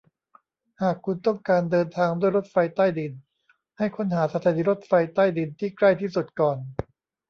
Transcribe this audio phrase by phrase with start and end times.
[0.81, 3.11] หากคุณต้องการเดินทางด้วยรถไฟใต้ดิน
[3.77, 6.57] ให้ค้นหาสถานีรถไฟใต้ดินที่ใกล้ที่สุดก่อน